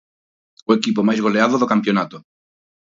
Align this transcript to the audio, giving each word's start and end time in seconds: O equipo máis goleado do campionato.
O 0.69 0.71
equipo 0.79 1.05
máis 1.07 1.19
goleado 1.25 1.55
do 1.61 1.69
campionato. 1.73 2.17